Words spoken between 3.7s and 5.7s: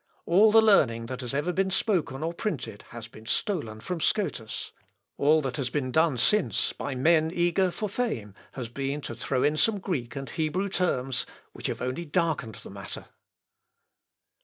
from Scotus. All that has